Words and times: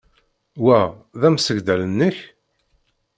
Wa 0.63 0.79
d 1.19 1.21
amsegdal-nnek? 1.27 2.17